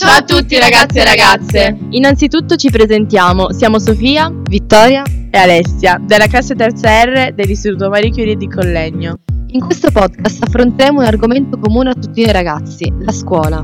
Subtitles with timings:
[0.00, 1.76] Ciao a tutti ragazzi e ragazze!
[1.90, 8.34] Innanzitutto ci presentiamo, siamo Sofia, Vittoria e Alessia, della classe terza R dell'Istituto Marie Curie
[8.34, 9.18] di Collegno.
[9.48, 13.62] In questo podcast affronteremo un argomento comune a tutti noi ragazzi, la scuola.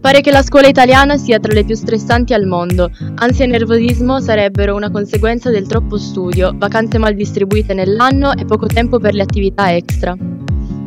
[0.00, 2.90] Pare che la scuola italiana sia tra le più stressanti al mondo.
[3.14, 8.66] Ansia e nervosismo sarebbero una conseguenza del troppo studio, vacanze mal distribuite nell'anno e poco
[8.66, 10.16] tempo per le attività extra.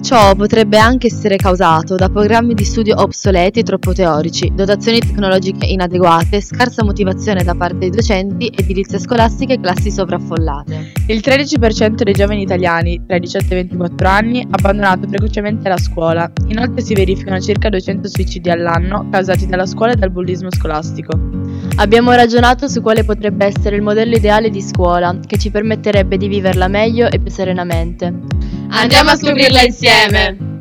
[0.03, 5.65] Ciò potrebbe anche essere causato da programmi di studio obsoleti e troppo teorici, dotazioni tecnologiche
[5.65, 10.91] inadeguate, scarsa motivazione da parte dei docenti, edilizia scolastica e classi sovraffollate.
[11.07, 15.69] Il 13% dei giovani italiani tra i 18 e i 24 anni ha abbandonato precocemente
[15.69, 16.29] la scuola.
[16.47, 21.17] Inoltre si verificano circa 200 suicidi all'anno causati dalla scuola e dal bullismo scolastico.
[21.77, 26.27] Abbiamo ragionato su quale potrebbe essere il modello ideale di scuola, che ci permetterebbe di
[26.27, 28.42] viverla meglio e più serenamente.
[28.75, 30.52] Andiamo a scoprirla insieme!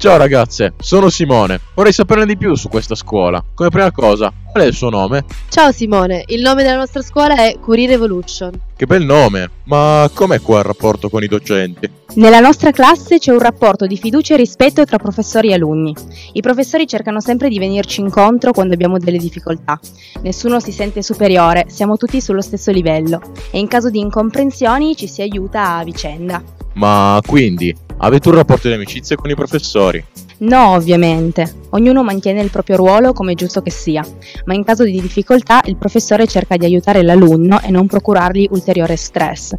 [0.00, 1.60] Ciao ragazze, sono Simone.
[1.74, 3.44] Vorrei saperne di più su questa scuola.
[3.52, 5.26] Come prima cosa, qual è il suo nome?
[5.50, 8.50] Ciao Simone, il nome della nostra scuola è Curie Revolution.
[8.74, 11.90] Che bel nome, ma com'è qua il rapporto con i docenti?
[12.14, 15.94] Nella nostra classe c'è un rapporto di fiducia e rispetto tra professori e alunni.
[16.32, 19.78] I professori cercano sempre di venirci incontro quando abbiamo delle difficoltà.
[20.22, 25.06] Nessuno si sente superiore, siamo tutti sullo stesso livello e in caso di incomprensioni ci
[25.06, 26.42] si aiuta a vicenda.
[26.72, 30.04] Ma quindi, avete un rapporto di amicizia con i professori?
[30.38, 31.66] No, ovviamente.
[31.70, 34.04] Ognuno mantiene il proprio ruolo come è giusto che sia,
[34.46, 38.96] ma in caso di difficoltà il professore cerca di aiutare l'alunno e non procurargli ulteriore
[38.96, 39.54] stress.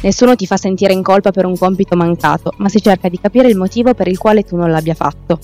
[0.00, 3.48] Nessuno ti fa sentire in colpa per un compito mancato, ma si cerca di capire
[3.48, 5.38] il motivo per il quale tu non l'abbia fatto.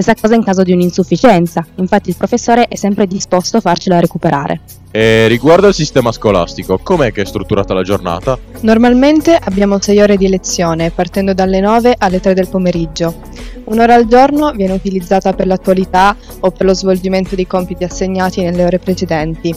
[0.00, 4.60] Stessa cosa in caso di un'insufficienza, infatti il professore è sempre disposto a farcela recuperare.
[4.92, 8.38] E riguardo al sistema scolastico, com'è che è strutturata la giornata?
[8.60, 13.12] Normalmente abbiamo 6 ore di lezione, partendo dalle 9 alle 3 del pomeriggio.
[13.64, 18.64] Un'ora al giorno viene utilizzata per l'attualità o per lo svolgimento dei compiti assegnati nelle
[18.64, 19.52] ore precedenti.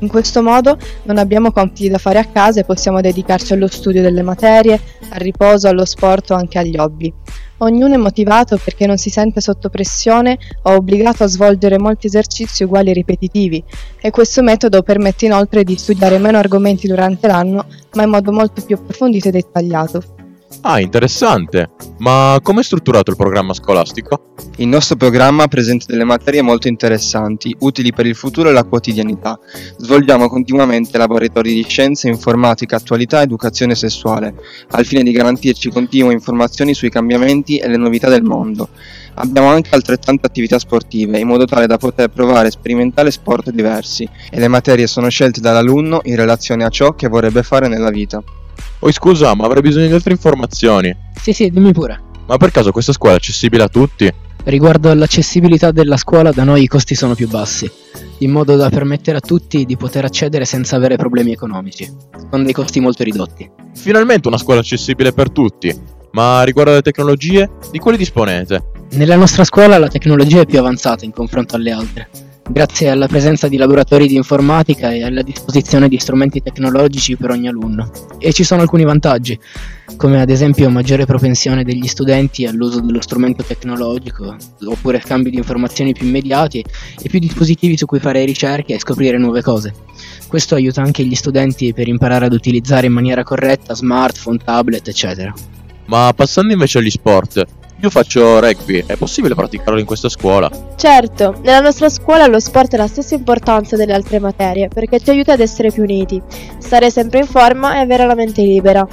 [0.00, 4.00] In questo modo non abbiamo compiti da fare a casa e possiamo dedicarci allo studio
[4.00, 7.12] delle materie, al riposo, allo sport o anche agli hobby.
[7.58, 12.62] Ognuno è motivato perché non si sente sotto pressione o obbligato a svolgere molti esercizi
[12.62, 13.64] uguali e ripetitivi
[14.00, 18.62] e questo metodo permette inoltre di studiare meno argomenti durante l'anno ma in modo molto
[18.64, 20.17] più approfondito e dettagliato.
[20.62, 21.70] Ah, interessante.
[21.98, 24.34] Ma com'è strutturato il programma scolastico?
[24.56, 29.38] Il nostro programma presenta delle materie molto interessanti, utili per il futuro e la quotidianità.
[29.76, 34.34] Svolgiamo continuamente laboratori di scienze, informatica, attualità e educazione sessuale,
[34.70, 38.68] al fine di garantirci continue informazioni sui cambiamenti e le novità del mondo.
[39.14, 44.08] Abbiamo anche altrettante attività sportive, in modo tale da poter provare e sperimentare sport diversi,
[44.30, 48.22] e le materie sono scelte dall'alunno in relazione a ciò che vorrebbe fare nella vita.
[48.80, 50.94] Oh, scusa, ma avrei bisogno di altre informazioni.
[51.20, 52.00] Sì, sì, dimmi pure.
[52.26, 54.12] Ma per caso questa scuola è accessibile a tutti?
[54.44, 57.70] Riguardo all'accessibilità della scuola, da noi i costi sono più bassi,
[58.18, 61.90] in modo da permettere a tutti di poter accedere senza avere problemi economici,
[62.30, 63.50] con dei costi molto ridotti.
[63.74, 65.74] Finalmente una scuola accessibile per tutti.
[66.12, 68.70] Ma riguardo alle tecnologie, di quali disponete?
[68.92, 72.08] Nella nostra scuola la tecnologia è più avanzata in confronto alle altre
[72.50, 77.48] grazie alla presenza di laboratori di informatica e alla disposizione di strumenti tecnologici per ogni
[77.48, 77.90] alunno.
[78.18, 79.38] E ci sono alcuni vantaggi,
[79.96, 85.92] come ad esempio maggiore propensione degli studenti all'uso dello strumento tecnologico, oppure scambi di informazioni
[85.92, 86.64] più immediati
[87.00, 89.74] e più dispositivi su cui fare ricerche e scoprire nuove cose.
[90.26, 95.32] Questo aiuta anche gli studenti per imparare ad utilizzare in maniera corretta smartphone, tablet, eccetera.
[95.86, 97.44] Ma passando invece agli sport,
[97.80, 100.50] io faccio rugby, è possibile praticarlo in questa scuola?
[100.76, 105.10] Certo, nella nostra scuola lo sport ha la stessa importanza delle altre materie perché ci
[105.10, 106.20] aiuta ad essere più uniti,
[106.58, 108.86] stare sempre in forma e avere la mente libera.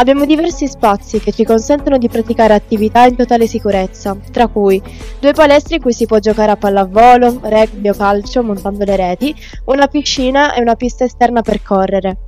[0.00, 4.80] Abbiamo diversi spazi che ci consentono di praticare attività in totale sicurezza, tra cui
[5.20, 9.34] due palestre in cui si può giocare a pallavolo, rugby o calcio montando le reti,
[9.66, 12.20] una piscina e una pista esterna per correre.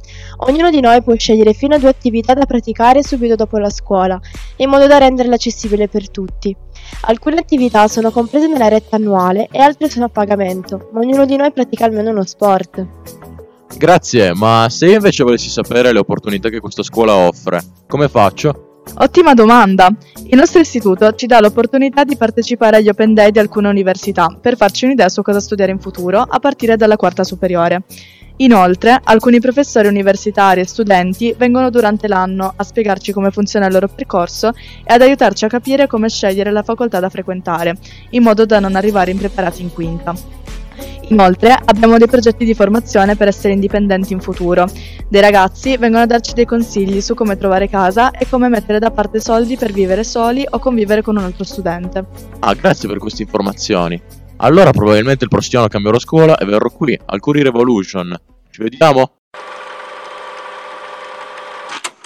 [0.49, 4.21] Ognuno di noi può scegliere fino a due attività da praticare subito dopo la scuola,
[4.57, 6.55] in modo da renderla accessibile per tutti.
[7.07, 11.37] Alcune attività sono comprese nella retta annuale e altre sono a pagamento, ma ognuno di
[11.37, 12.87] noi pratica almeno uno sport.
[13.77, 18.83] Grazie, ma se io invece volessi sapere le opportunità che questa scuola offre, come faccio?
[18.95, 19.89] Ottima domanda!
[20.27, 24.57] Il nostro istituto ci dà l'opportunità di partecipare agli Open Day di alcune università per
[24.57, 27.83] farci un'idea su cosa studiare in futuro a partire dalla quarta superiore.
[28.37, 33.89] Inoltre, alcuni professori universitari e studenti vengono durante l'anno a spiegarci come funziona il loro
[33.89, 37.77] percorso e ad aiutarci a capire come scegliere la facoltà da frequentare,
[38.11, 40.15] in modo da non arrivare impreparati in quinta.
[41.13, 44.67] Inoltre abbiamo dei progetti di formazione per essere indipendenti in futuro.
[45.11, 48.91] Dei ragazzi vengono a darci dei consigli su come trovare casa e come mettere da
[48.91, 52.07] parte soldi per vivere soli o convivere con un altro studente.
[52.39, 54.01] Ah, grazie per queste informazioni.
[54.37, 58.19] Allora probabilmente il prossimo anno cambierò scuola e verrò qui al Curie Revolution.
[58.51, 59.19] Ci vediamo?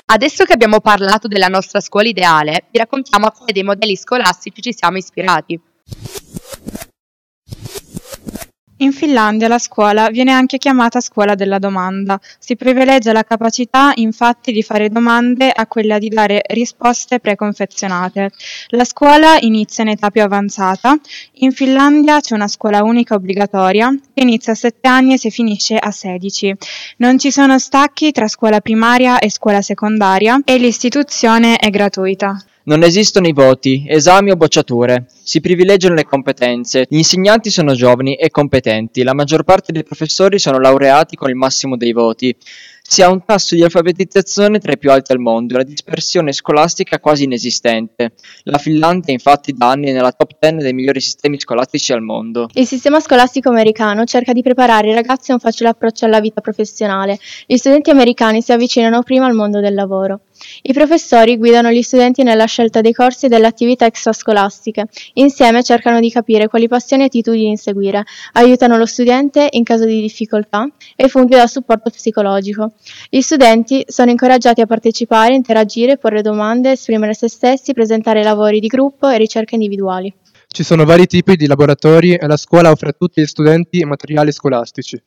[0.07, 4.61] Adesso che abbiamo parlato della nostra scuola ideale, vi raccontiamo a quale dei modelli scolastici
[4.63, 5.61] ci siamo ispirati.
[8.79, 12.21] In Finlandia la scuola viene anche chiamata scuola della domanda.
[12.39, 18.33] Si privilegia la capacità infatti di fare domande a quella di dare risposte preconfezionate.
[18.69, 20.95] La scuola inizia in età più avanzata.
[21.37, 25.77] In Finlandia c'è una scuola unica obbligatoria che inizia a 7 anni e si finisce
[25.79, 26.55] a 16.
[26.99, 32.45] Non ci sono stacchi tra scuola primaria e scuola secondaria e l'istituzione è gratuita.
[32.69, 35.07] Non esistono i voti, esami o bocciature.
[35.23, 36.85] Si privilegiano le competenze.
[36.89, 39.05] Gli insegnanti sono giovani e competenti.
[39.05, 42.35] La maggior parte dei professori sono laureati con il massimo dei voti.
[42.83, 46.33] Si ha un tasso di alfabetizzazione tra i più alti al mondo e una dispersione
[46.33, 48.15] scolastica quasi inesistente.
[48.43, 52.49] La Finlandia infatti da anni è nella top 10 dei migliori sistemi scolastici al mondo.
[52.55, 56.41] Il sistema scolastico americano cerca di preparare i ragazzi a un facile approccio alla vita
[56.41, 57.17] professionale.
[57.47, 60.23] Gli studenti americani si avvicinano prima al mondo del lavoro.
[60.63, 64.87] I professori guidano gli studenti nella scelta dei corsi e delle attività extrascolastiche.
[65.15, 70.01] Insieme cercano di capire quali passioni e attitudini inseguire, aiutano lo studente in caso di
[70.01, 72.73] difficoltà e funge da supporto psicologico.
[73.09, 78.67] Gli studenti sono incoraggiati a partecipare, interagire, porre domande, esprimere se stessi, presentare lavori di
[78.67, 80.13] gruppo e ricerche individuali.
[80.49, 84.33] Ci sono vari tipi di laboratori e la scuola offre a tutti gli studenti materiali
[84.33, 84.99] scolastici.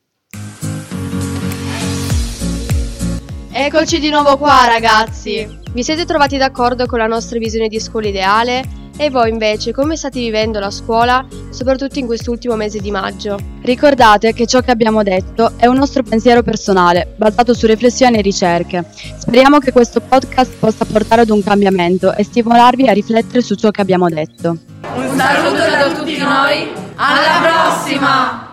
[3.62, 5.46] Eccoci di nuovo qua ragazzi.
[5.70, 8.64] Vi siete trovati d'accordo con la nostra visione di scuola ideale?
[8.96, 13.38] E voi invece come state vivendo la scuola, soprattutto in quest'ultimo mese di maggio?
[13.60, 18.22] Ricordate che ciò che abbiamo detto è un nostro pensiero personale, basato su riflessioni e
[18.22, 18.82] ricerche.
[19.18, 23.70] Speriamo che questo podcast possa portare ad un cambiamento e stimolarvi a riflettere su ciò
[23.70, 24.56] che abbiamo detto.
[24.94, 26.66] Un saluto da tutti noi.
[26.96, 28.49] Alla prossima!